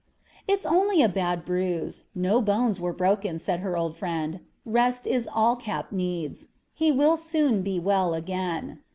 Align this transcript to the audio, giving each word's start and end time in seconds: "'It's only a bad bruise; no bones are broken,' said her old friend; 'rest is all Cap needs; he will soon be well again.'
"'It's 0.47 0.65
only 0.65 1.03
a 1.03 1.07
bad 1.07 1.45
bruise; 1.45 2.05
no 2.15 2.41
bones 2.41 2.79
are 2.79 2.91
broken,' 2.91 3.37
said 3.37 3.59
her 3.59 3.77
old 3.77 3.95
friend; 3.95 4.39
'rest 4.65 5.05
is 5.05 5.29
all 5.31 5.55
Cap 5.55 5.91
needs; 5.91 6.47
he 6.73 6.91
will 6.91 7.17
soon 7.17 7.61
be 7.61 7.79
well 7.79 8.15
again.' 8.15 8.79